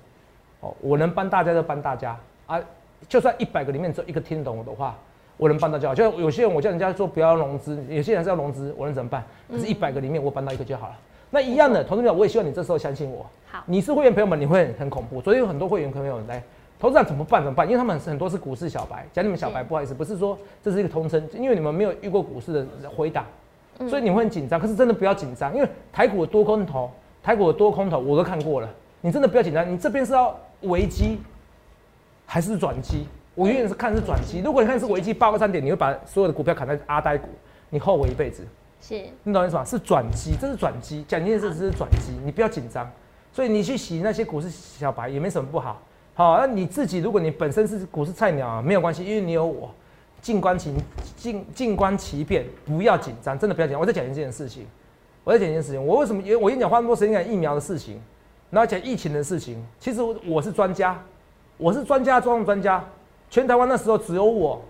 [0.60, 2.58] 哦，我能帮大家就帮大家啊。
[3.06, 4.96] 就算一百个里面只有一个听懂我的话，
[5.36, 5.94] 我能帮到就好。
[5.94, 9.22] 就像有些人我叫人家说不要融资，有些人是要融资，我能怎么办？
[9.50, 10.98] 可是一百个里面我帮到一个就好了。
[11.28, 13.26] 那一样的，同志们，我也希望你这时候相信我。
[13.46, 15.20] 好，你是会员朋友们，你会很恐怖。
[15.20, 16.42] 昨天有很多会员朋友来。
[16.78, 17.42] 投资人怎么办？
[17.42, 17.66] 怎么办？
[17.66, 23.26] 因为他们很多是股市小白，讲你们小白不好意思，不是说这是一个通称，因为你们没有遇过股市的回答，
[23.88, 24.60] 所以你会很紧张。
[24.60, 26.90] 可是真的不要紧张，因为台股的多空头，
[27.22, 28.68] 台股的多空头我都看过了，
[29.00, 29.70] 你真的不要紧张。
[29.70, 31.18] 你这边是要危机
[32.26, 33.06] 还是转机？
[33.34, 34.40] 我永远是看是转机。
[34.40, 37.28] 如果你看是危机八个三点，你会把所有的股票砍在阿呆股，
[37.70, 38.44] 你后悔一辈子。
[38.82, 39.64] 是，你懂我意思吗？
[39.64, 41.04] 是转机，这是转机。
[41.06, 42.90] 讲一件事，这是转机，你不要紧张。
[43.32, 45.80] 所以你去洗那些股市小白也没什么不好。
[46.14, 49.70] 好，那你自己如果你本身是股市菜鸟啊，没有关系，因为你有我。
[50.20, 50.74] 静观其
[51.16, 53.80] 静静观其变，不要紧张，真的不要紧张。
[53.80, 54.66] 我再讲一件事情，
[55.24, 55.84] 我再讲一件事情。
[55.84, 56.22] 我为什么？
[56.22, 58.00] 因为我跟你讲花那么多时间讲疫苗的事情，
[58.50, 59.64] 然后讲疫情的事情。
[59.78, 61.02] 其实我是专家，
[61.56, 62.84] 我是专家中的专家。
[63.30, 64.60] 全台湾那时候只有我，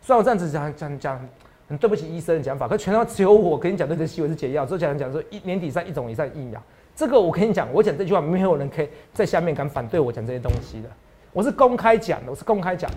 [0.00, 1.28] 虽然我这样子讲讲讲，
[1.68, 6.62] 很对不起医生的讲法，可全台湾只有我跟你讲这个西维是解药，之后讲讲说一年底上一种以上疫苗。
[6.96, 10.88] 这个我跟你讲，我讲这句话，没有人可以在下面敢反对我讲这些东西的。
[11.32, 12.96] 我是公开讲的，我是公开讲的，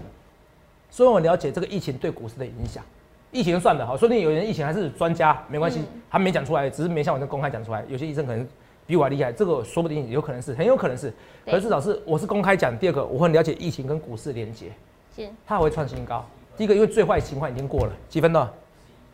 [0.90, 2.84] 所以我了解这个疫情对股市的影响。
[3.32, 7.84] 疫情算的，好，说不定有人疫情还是专家，没关系，他没讲出来，只是没像我这公开讲出来。
[7.90, 8.48] 有些医生可能
[8.88, 11.12] 比我还厉害，这个说不定有可能是，很有可能是。
[11.46, 12.78] 可是至少是我是公开讲。
[12.78, 14.68] 第二个，我很了解疫情跟股市连接，
[15.14, 16.26] 是，它会创新高。
[16.56, 18.54] 第一个，因为最坏情况已经过了，几分了？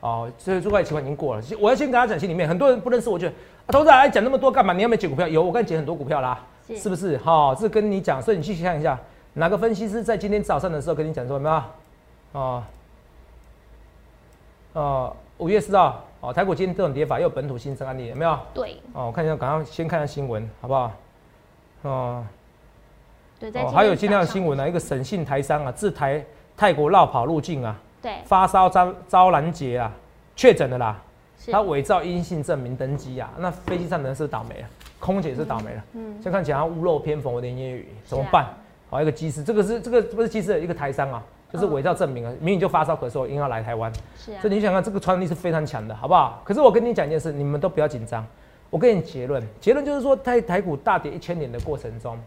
[0.02, 1.44] 哦，所以最坏情况已经过了。
[1.60, 3.34] 我要先跟大家讲，心里面很多人不认识，我觉得
[3.70, 4.72] 投资人讲那么多干嘛？
[4.72, 5.28] 你要没有捡股票？
[5.28, 7.18] 有，我跟你捡很多股票啦，是不是？
[7.18, 9.00] 哈，这跟你讲，所以你去想一下。
[9.34, 11.66] 哪个分析师在今天早上的时候跟你讲说什么？
[12.34, 12.64] 哦，
[14.74, 18.38] 哦，五月四号，哦，台股今天这种跌法又有本土新增案例，有没有？
[18.54, 18.78] 对。
[18.94, 20.92] 哦，我看一下，赶快先看下新闻，好不好？
[21.84, 22.26] 哦。
[23.40, 23.66] 对，在。
[23.68, 26.24] 还有今天的新闻呢，一个省信台商啊，自台
[26.58, 29.92] 泰国绕跑入境啊，对，发烧遭遭拦截啊，
[30.36, 31.02] 确诊的啦，
[31.50, 34.68] 他伪造阴性证明登机啊，那飞机上的人是倒霉了，
[35.00, 38.48] 空姐是倒霉了，嗯，先看起来屋漏偏逢连夜雨，怎么办？
[38.92, 43.90] 好，一个机师，这个是这个不是机师，一个台商啊，就是伪造证明啊，明明就发烧咳嗽，硬要来台湾。
[44.18, 44.42] 是啊。
[44.42, 46.42] 所以你想看，这个传染力是非常强的，好不好？
[46.44, 48.28] 可是我跟你讲一件事，你们都不要紧张。
[48.70, 52.20] 我给你结论，结论就是说，在台股大跌一千年的过程中，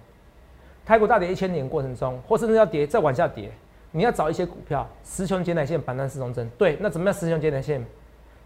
[0.86, 3.50] 台股大跌一千年过程中，或甚至要跌再往下跌，
[3.90, 6.50] 你要找一些股票，十穷解奶线板单四中针。
[6.56, 7.84] 对，那怎么样十穷解奶线？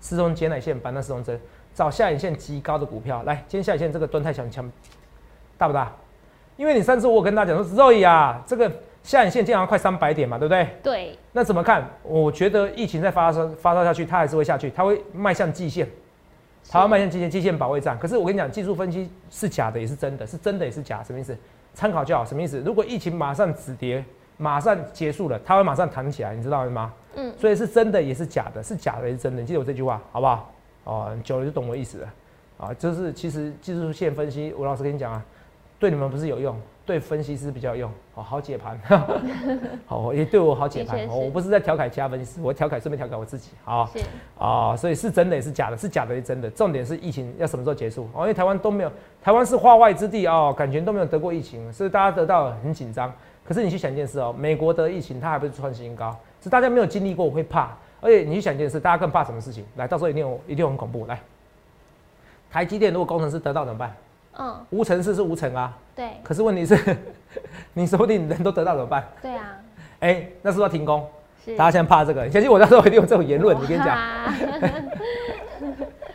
[0.01, 1.41] 十穷解奶线板单四中针，
[1.73, 3.23] 找下影线极高的股票。
[3.23, 4.69] 来，今天下影线这个蹲太强强，
[5.57, 5.93] 大不大？
[6.59, 8.71] 因为你上次我跟大家讲说，Zoe 啊，这个
[9.05, 10.69] 下影线经常快三百点嘛，对不对？
[10.83, 11.19] 对。
[11.33, 11.89] 那怎么看？
[12.03, 15.89] 我觉得疫情再发生发烧下去，它还是会下去，它会迈向季线，
[16.69, 17.97] 它要迈向季线，季线保卫战。
[17.97, 21.35] 可是我跟你讲，技术分析是假的，也是真的，是真的也是假，什么意思？
[21.75, 22.61] 参考就好，什么意思？
[22.67, 24.05] 如果疫情马上止跌，
[24.37, 26.93] 马上结束了，它会马上弹起来，你知道吗？
[27.15, 27.33] 嗯。
[27.39, 30.53] 所以是真的也是假的，是假的也是真的，你记得我这句话好不好？
[30.83, 32.09] 哦，久了就懂我意思了。
[32.59, 35.25] 啊，就是其实技术线分析，吴老师跟你讲啊。
[35.79, 38.81] 对你们不是有用，对分析师比较用，哦，好解盘，
[39.87, 41.07] 好也对我好解盘。
[41.07, 43.89] 我不是在调侃其他分析师，我调侃顺便调侃我自己，好
[44.39, 46.51] 啊，所以是真的也是假的，是假的也是真的。
[46.51, 48.09] 重点是疫情要什么时候结束？
[48.13, 53.13] 哦，因为台湾都没有，台湾是化外之地哦，感觉都没有得过疫情，所以大家得到很紧张。
[53.45, 57.71] 可是你去想一件事哦，美国得疫情，它还不是创新高，是大家没有经历过会怕。
[58.01, 59.65] 而且你去想一件事，大家更怕什么事情？
[59.77, 61.07] 来，到时候一定有一定很恐怖。
[61.07, 61.21] 来，
[62.51, 63.95] 台积电如果工程师得到怎么办？
[64.39, 66.09] 嗯，无尘室是无尘啊，对。
[66.23, 66.79] 可是问题是，
[67.75, 69.05] 你说不定人都得到怎么办？
[69.21, 69.45] 对啊。
[70.01, 71.07] 哎，那是不是要停工？
[71.45, 71.57] 是。
[71.57, 73.57] 大家现在怕这个，相信我，到时候一定有这种言论。
[73.61, 73.97] 你跟你讲，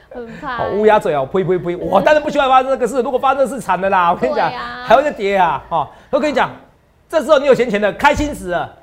[0.09, 0.57] 很怕。
[0.57, 1.75] 好乌鸦嘴哦，呸呸呸！
[1.83, 3.01] 我当然不喜欢发生这个事。
[3.01, 4.11] 如果发生这事，惨的啦！
[4.11, 4.49] 我跟你讲，
[4.85, 5.63] 还会再跌啊！
[5.69, 6.49] 哈，我跟你讲，
[7.09, 8.73] 这时候你有闲钱的，开心死了。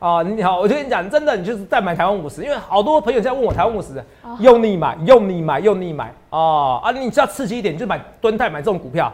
[0.00, 4.02] 啊，你好，我就跟你讲，真的，你就是再买台湾五十，因为好多朋友在问我台湾五十，
[4.38, 6.90] 用力买，用力买，用力买啊啊！
[6.90, 9.12] 你只要刺激一点，你就买蹲泰买这种股票，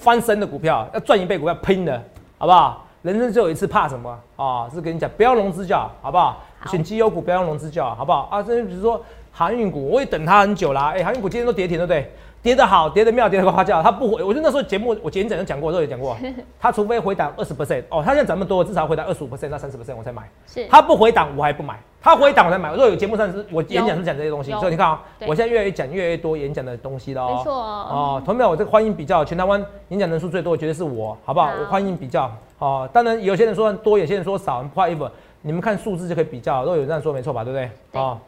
[0.00, 2.00] 翻身的股票，要赚一倍股票拼的，
[2.38, 2.86] 好不好？
[3.02, 4.70] 人生只有一次，怕什么啊？
[4.72, 6.40] 是跟你讲，不要融资叫，好不好？
[6.66, 8.28] 选绩优股不要融资叫，好不好？
[8.30, 10.92] 啊，这比如说航运股，我也等它很久啦。
[10.94, 12.12] 哎，航运股今天都跌停，对不对？
[12.40, 14.22] 跌得好，跌得妙，跌得呱呱叫，它不回。
[14.22, 16.16] 我就那时候节目我前一阵讲过，都有讲过，
[16.58, 20.22] 它除非回档二十 percent 哦，它现在涨那么多，至少回档二十五 percent 到三十 percent 我才买。
[20.46, 22.70] 是，它不回档我还不买，它回档我才买。
[22.70, 27.34] 如果有节目上是我演讲是讲这些东西，所以你看啊，我现在越来越讲越来越多演讲的东西了哦。
[27.36, 28.22] 没错哦。
[28.24, 31.50] 同样我这个欢迎比较，全台湾演讲人数最多，绝对是我，好不好？
[31.60, 32.30] 我欢迎比较。
[32.58, 35.10] 哦，当然有些人说多，有些人说少，不好意思，
[35.42, 36.62] 你们看数字就可以比较。
[36.62, 37.44] 如果有这样说没错吧？
[37.44, 37.70] 对不对？
[38.00, 38.18] 哦，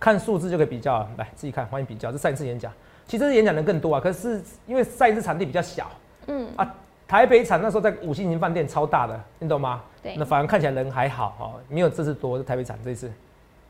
[0.00, 2.10] 看数字就可以比较，来自己看，欢迎比较。
[2.10, 2.72] 这上一次演讲。
[3.06, 5.90] 其实演讲人更多啊，可是因为上一次场地比较小，
[6.26, 6.74] 嗯啊，
[7.06, 9.82] 台北场那时候在五星级饭店超大的，你懂吗？
[10.02, 12.42] 对，那反而看起来人还好哦，没有这次多。
[12.42, 13.12] 台北场这次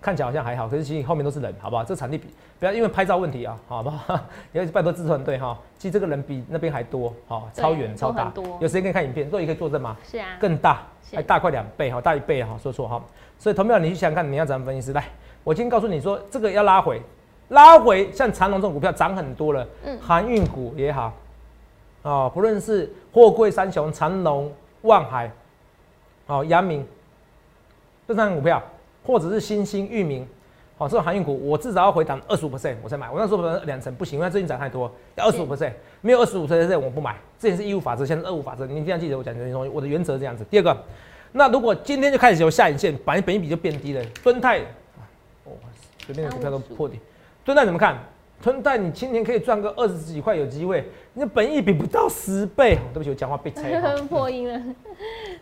[0.00, 1.82] 看起来好像还好，可是其实后面都是人，好不好？
[1.82, 2.28] 这场地比
[2.60, 4.20] 不要因为拍照问题啊，好不好？
[4.52, 9.96] 要拜托制作团队哈，其实这个人比那边还多，好，超远超大，有时间可以看影片，都也可以作证吗？
[10.04, 13.02] 是啊，更大，还大快两倍哈，大一倍哈，说错哈。
[13.38, 14.92] 所以同票你去想想看，你要怎么分析师？
[14.92, 15.02] 来，
[15.44, 17.00] 我今天告诉你说，这个要拉回。
[17.48, 21.12] 拉回，像长隆这种股票涨很多了，嗯航运股也好，
[22.02, 25.28] 哦，不论是货柜三雄、长隆、万海，
[26.28, 26.86] 哦，阳明，
[28.06, 28.62] 这三档股票，
[29.04, 30.24] 或者是新兴、域名，
[30.78, 33.10] 哦，这种航运股，我至少要回档二十五 percent 我才买。
[33.10, 35.72] 我那时候两成不行，因为最近涨太多，要二十五 percent，
[36.02, 37.16] 没有二十五 percent 我不买。
[37.36, 39.70] 这也是义务法则，现在是二五法则，你一定要记得我讲这些东西。
[39.70, 40.44] 我的原则是这样子。
[40.48, 40.76] 第二个，
[41.32, 44.64] 那如果今天就开始有下影线，本本一比就变低了，敦泰，哦，
[46.12, 46.98] 随便的股票都破底。
[47.44, 47.96] 敦泰怎么看？
[48.42, 50.84] 敦泰你今年可以赚个二十几块，有机会。
[51.12, 53.94] 你的本益比不到十倍，对不起，我讲话被拆哈。
[54.08, 54.60] 破音了，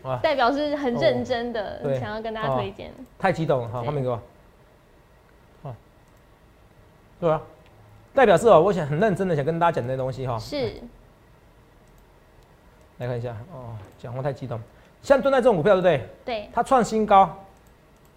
[0.03, 2.91] 啊 代表是很认真的对想要跟大家推荐。
[3.17, 4.19] 太激动了，好，对画面给我。
[5.63, 5.75] 好，
[7.19, 7.41] 对啊，
[8.13, 10.37] 代表是哦，我想很认真的想跟大家讲这些东西哈。
[10.37, 10.73] 是，
[12.97, 14.59] 来看一下哦，讲话太激动。
[15.01, 16.09] 像敦泰这种股票，对不对？
[16.25, 17.33] 对，它创新高，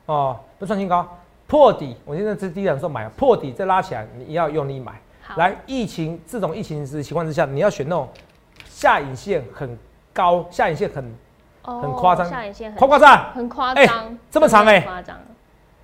[0.06, 1.06] 哦，不是创新高，
[1.52, 1.94] 破底。
[2.06, 4.98] 我现在是低档时候买，破底再拉起来，你要用力买。
[5.20, 8.08] 好，来，疫情这种疫情的情况之下，你要选那种
[8.64, 9.78] 下影线很
[10.14, 11.04] 高，下影线很
[11.64, 13.32] 哦很夸张下影线很夸不夸张？
[13.34, 15.18] 很夸哎张，这么长哎很夸张，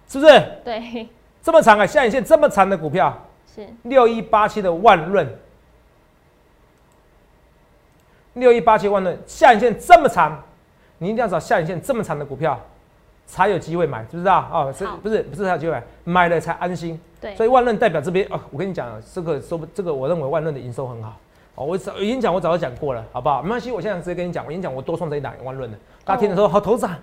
[0.09, 1.07] 是不是对，
[1.43, 1.85] 这么长啊？
[1.85, 3.15] 下影线这么长的股票，
[3.55, 5.29] 是六一八七的万润，
[8.33, 10.43] 六一八七万润下影线这么长，
[10.97, 12.59] 你一定要找下影线这么长的股票，
[13.29, 14.49] 才有机会买，知不知道？
[14.51, 16.99] 哦，是好不是不是才有机会买，买了才安心。
[17.21, 21.17] 对，所以万润代表这边哦，我跟你讲，这个说不这个，我认为万润的营收很好。
[21.55, 23.43] 哦，我早已经讲，我早就讲过了，好不好？
[23.43, 25.77] 没关系，我现在直接跟你讲，我已经讲，我多送这一档万润的。
[26.05, 26.97] 大家听的时候，好，投资长，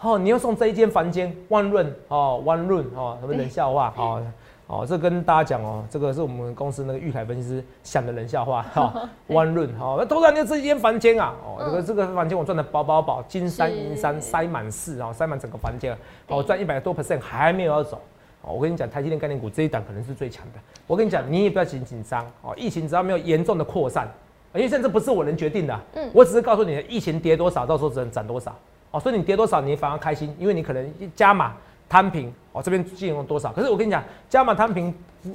[0.00, 4.22] 哦，你要送这一间房间万润哦，万润哦，什么冷笑话哦。
[4.70, 15.92] 哦，这跟大家讲哦，这个是我们公司那个玉凯分析师想的冷笑话 哈，万润哈，那投资长你就这一间房间啊，哦，这个嗯这个房间我赚的饱饱饱，金山是银山塞满市哦，塞满整个房间，
[16.28, 18.00] 哦，我赚一百多 percent 还没有要走。
[18.42, 20.60] 哦，我跟你讲，台积电概念股这一档可能是最强的。
[20.86, 24.08] 我跟你讲，你也不要紧紧张哦，疫情只要没有严重的扩散，
[24.54, 26.08] 因为现在这不是我能决定的，嗯。
[26.14, 28.56] 我只是告诉你，疫情跌多少，到时候只能涨多少。
[28.92, 31.54] 哦，所以你跌多少，你反而开心，因为你可能加码
[31.90, 33.52] 摊平，哦，这边进用多少。
[33.52, 34.94] 可是我跟你讲，加码摊平，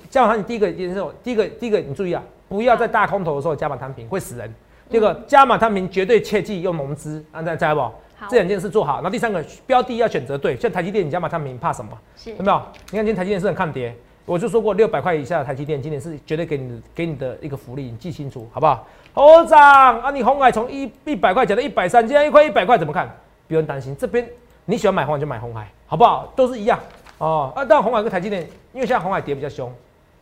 [0.10, 4.52] 加码摊平，第一个也是第一个第一个你注意啊，不要在大空头的时候加码摊平，会死人。
[4.90, 7.82] 第二个，加码摊平绝对切记用融资，啊，再再不？
[7.82, 9.02] 好这两件事做好。
[9.04, 11.92] 那第三个，标的要选择对，像台积电，你加码摊平怕什么？
[12.26, 12.62] 有没有？
[12.92, 13.94] 你看今天台积电是很抗跌，
[14.26, 18.88] 我就说过六百块以下的台积电，今年是绝对给你的给你的一个福利，你记清楚好不好？
[19.14, 23.14] 猴长啊，你红海从一一百块减到一百三，现在一块一百块怎么看？
[23.48, 24.26] 不用担心，这边
[24.66, 26.32] 你喜欢买红海就买红海，好不好？
[26.36, 26.80] 都是一样
[27.20, 27.54] 哦。
[27.56, 28.42] 啊，但红海跟台积电，
[28.74, 29.72] 因为现在红海跌比较凶，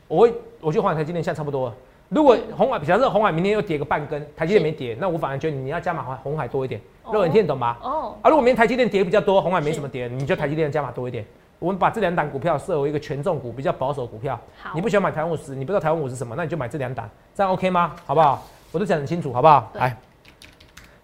[0.07, 1.75] 我会我觉得红海台积电现在差不多了。
[2.09, 6.79] 如果红海，假设红海明天又跌个半根，台积电没跌，那我反而觉得你要加码红海红海多一点。
[7.03, 7.77] 哦肉眼听得懂吗？
[7.81, 11.25] 哦，啊，如果明天台积电跌比较多，红海没什么跌，你就台积电加码多一点。
[11.59, 14.39] 我们把这两档股票设为一个权重股，比较保守股票。
[14.61, 17.93] 好，你不喜欢买台湾五十，你不知道台湾五是什么，那你就买这两档，这样 OK 吗？
[18.05, 18.43] 好不好？
[18.71, 19.69] 我都讲得很清楚，好不好？
[19.73, 19.97] 对来，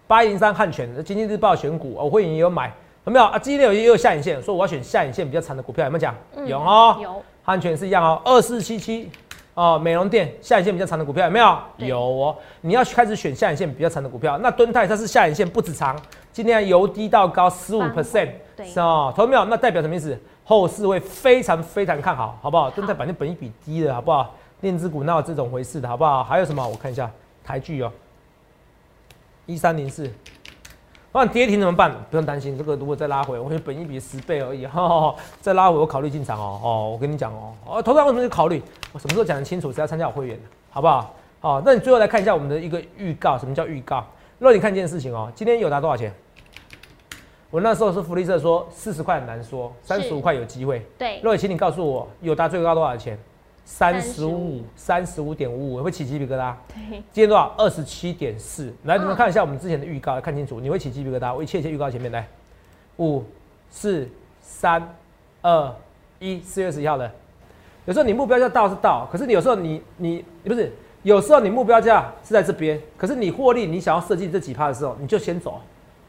[0.06, 2.72] 八零三汉权，经济日报选股，我会员也有买，
[3.04, 3.38] 有没有啊？
[3.38, 6.14] 今天有也有下影线，说我要选下影线比较长的股票，有没有讲？
[6.36, 6.98] 嗯有哦。
[7.00, 9.10] 有，汉全是一样哦，二四七七
[9.54, 11.58] 哦，美容店下影线比较长的股票有没有？
[11.78, 14.36] 有哦，你要开始选下影线比较长的股票。
[14.38, 15.98] 那敦泰它是下影线不止长，
[16.30, 19.44] 今天由低到高十五 percent，对是哦，投没有？
[19.46, 20.16] 那代表什么意思？
[20.44, 22.70] 后市会非常非常看好，好不好？
[22.70, 24.34] 敦泰反正本一比低了，好不好？
[24.60, 26.22] 电子股哪有这种回事的，好不好？
[26.22, 26.66] 还有什么？
[26.68, 27.10] 我看一下
[27.42, 27.90] 台剧哦，
[29.46, 30.10] 一三零四。
[31.12, 31.92] 那跌停怎么办？
[32.08, 34.66] 不用担心，这个如果再拉回，我觉得本一比十倍而已，
[35.40, 36.60] 再拉回我考虑进场哦。
[36.62, 38.62] 哦，我跟你讲哦，哦，投资为什么去考虑？
[38.92, 39.72] 我什么时候讲得清楚？
[39.72, 41.12] 谁要参加我会员的，好不好？
[41.40, 44.04] 好，那你最后来看一下我们的一个预告，什么叫预告？
[44.38, 46.14] 让你看一件事情哦，今天友达多少钱？
[47.50, 50.86] 我那时候是福利社说四十块很难说，三十五块有机会。
[50.96, 53.18] 对，若雨，请你告诉我，友达最高多少钱？
[53.72, 56.52] 三十五，三十五点五五，会不会起鸡皮疙瘩？
[56.68, 57.54] 对，今天多少？
[57.56, 58.70] 二十七点四。
[58.82, 61.32] 来，你们嗯看一下我们之前的预告，看清楚，你会起鸡皮疙瘩。
[61.32, 62.26] 我一切一切预告前面来，
[62.98, 63.24] 五、
[63.70, 64.06] 四、
[64.42, 64.86] 三、
[65.40, 65.72] 二、
[66.18, 67.10] 一，四月十一号的。
[67.86, 70.70] 有时候你目标价到是到，可是你有时候你你不是，
[71.04, 75.60] 有时候你目标价是在这边，可是你获利你想要设计这几趴的时候，你就先走，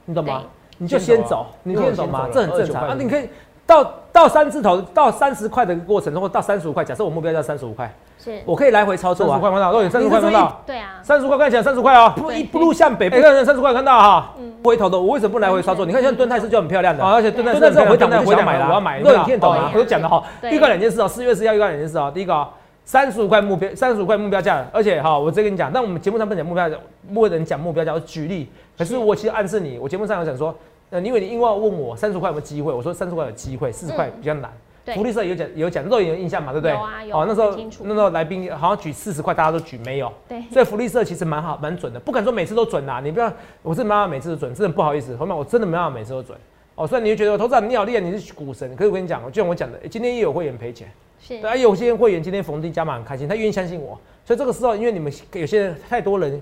[0.05, 0.43] 你懂吗？
[0.79, 2.27] 你就先先走你听得懂吗？
[2.33, 2.95] 这很正常啊。
[2.97, 3.29] 你可以
[3.71, 9.29] 到到三字头到三十块的过程中，或到三十五块，假设我目标价三十五块，是，我可以来回操作啊。
[9.29, 14.51] 三十块看到，肉眼三十块看到，对啊，三十块看起来三十块啊，不对一不路向北，不看三十块看到哈，嗯。
[14.61, 15.85] 回头的我为什么不来回操作？
[15.85, 19.57] 你看现在敦泰是就很漂亮的，啊而且蹲泰敦泰这种回档敦泰我就想买了，我要买肉眼听得懂吗？
[19.57, 19.65] 对。
[19.65, 20.51] 啊我都讲的哈，对。
[20.51, 22.49] 预告两件事哦，四月十一号预告两件事哦，第一个哦
[22.83, 26.75] 三十五块目标，三十五块目标价，而且哈，我直接跟你讲，但我们节目上不讲目标价，
[27.13, 28.97] 不会人讲目标价，我举例，可是是。
[28.97, 30.53] 我其实暗示你，我节目上有讲说，
[30.91, 34.51] 呃，因为你因为问我三十块有没有机会，我说三十块有机会，四十块嗯比较难。
[34.83, 36.73] 对福利社有讲有讲，都有印象嘛，对不对？
[36.73, 40.11] 有啊有哦，那时候那时候来宾好像举四十块，大家都举没有。
[40.27, 46.37] 对，所以福利社其实蛮好蛮准的，不敢说每次都准呐、你不要，我真的没办法每次都准，真的不好意思，朋友们，我真的没办法每次都准。
[46.75, 50.91] 哦，虽然你就觉得投资长你好厉害，你是股神，可是我跟你讲，就像我讲的，诶今天也有会员赔钱。
[51.21, 56.41] 是对啊，有些会员今天逢低加码很开心，他愿意相信我，所以这个时候，因为你们有些人太多人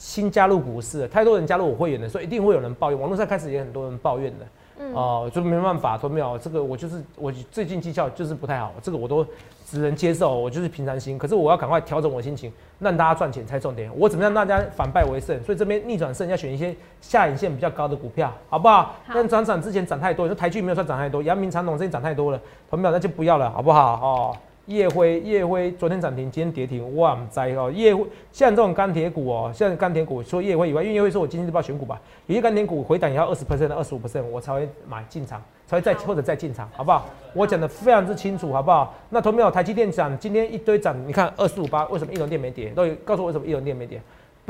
[0.00, 4.46] 新加入股市了，太多人加入我会员的，所以一定会有人抱怨，网络上开始也很多人抱怨的。
[4.82, 9.22] 嗯哦、就没办法，都没有这个，我就是我最近绩效就是不太好，这个我都
[9.66, 11.18] 只能接受，我就是平常心。
[11.18, 13.90] 可是我要赶快调整我的心情，让大家赚钱才重点。
[13.94, 15.38] 我怎么样让大家反败为胜？
[15.44, 18.84] 所以这边逆转胜要选一些下影线比较高的股票，好不好？
[19.04, 24.00] 好但涨涨之前涨太多，你说台剧没有算涨太多，阳明长董最近涨太多了，朋友那就不要了，好不好？
[24.00, 24.36] 哦。
[24.70, 27.68] 夜辉，夜辉昨天涨停，今天跌停，哇，唔知哦。
[27.74, 37.06] 夜辉像这种钢铁股哦，像钢铁股，除了夜辉以外，因为夜辉是我今天日报选股吧，有些钢铁股回档也要二十 percent、二十五 percent，我才会买进场，才会再或者再进场，好不好？
[37.34, 38.94] 我讲的非常之清楚，好不好？
[39.08, 42.68] 那同没有台积电涨，今天一堆涨，你看二四五八，为什么一轮电没跌？
[42.68, 44.00] 都有告诉我为什么一轮电没跌？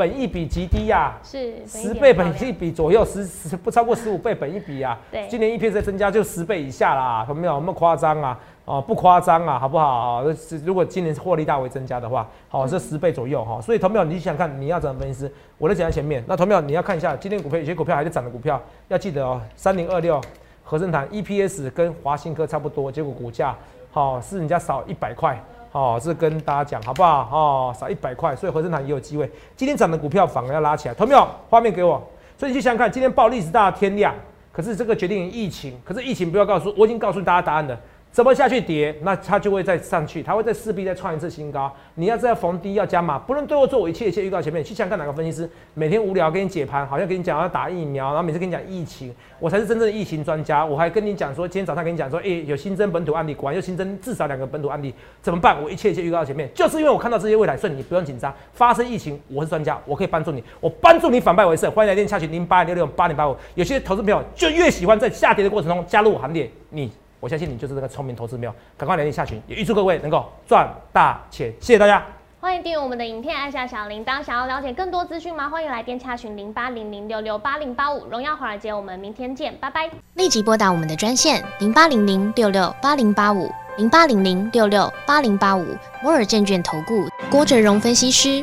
[0.01, 4.99] 本一比极低呀、是十倍本益益比左右，十十不超过十五倍本一比啊。
[5.13, 7.53] 对今年 EPS 的增加就十倍以下啦，有没有？
[7.53, 8.41] 有没有夸张啊？
[8.65, 10.25] 哦，不夸张啊，好不好？
[10.65, 16.25] 如果今年获利大为增加的话，好、这十倍左右哈、所以投票你想看你要怎么分析师，我都讲在前面。
[16.27, 18.59] 那投票你要看一下今天股票有些股票还是涨的股票，
[18.89, 20.19] 要记得哦，三零二六
[20.65, 23.55] 和生堂 EPS 跟华新科差不多，结果股价
[23.91, 25.39] 好、是人家少一百块。
[25.73, 27.29] 哦，这跟大家讲好不好？
[27.31, 29.31] 哦，少一百块，所以和生堂也有机会。
[29.57, 31.27] 今天涨的股票反而要拉起来，同没有？
[31.49, 32.03] 画面给我。
[32.37, 34.15] 所以你去想想看，今天报历史大天量，
[34.53, 37.79] 可是这个决定于疫情，可是疫情不要告诉我已经告诉大家答案了，
[38.13, 41.73] 怎么下去跌，那它就会再上去，它会再势必再创一次新高。
[41.95, 50.67] 你要在逢低要加码，不论对或错，我一切一切预告前面，去想看哪个分析师每天无聊跟你解盘，好像跟你讲要打疫苗，然后每次跟你讲疫情，我才是真正的疫情专家。
[50.67, 54.93] 我还跟你讲说，今天早上跟你讲说，诶、有新增本土案例，果然又新增至少两个本土案例，
[55.23, 55.63] 怎么办？
[55.63, 58.35] 我一切一切预告前面，就是因为我看到这些未来，所以你不用紧张。
[58.53, 61.71] 发生疫情，我是专家，我可以帮助你，我帮助你反败为胜。
[61.71, 63.37] 欢迎来电洽询零八六六八零八五。
[63.55, 71.53] 有些投资朋友就越喜欢在下跌的过程中加入我行列，你我相信你就是这个聪明投资朋友，赶快来电洽询，也预祝各位能够赚大钱。
[71.61, 72.03] 谢谢大家。
[72.41, 74.23] 欢迎订阅我们的影片，按下小铃铛。
[74.23, 75.47] 想要了解更多资讯吗？
[75.51, 78.07] 欢迎来电洽询零八零零六六八零八五。
[78.07, 79.91] 荣耀华尔街，我们明天见，拜拜。
[80.15, 85.67] 立即拨打我们的专线零八零零六六八零八五零八零零六六八零八五
[86.03, 88.43] 摩尔证券投顾郭哲荣分析师。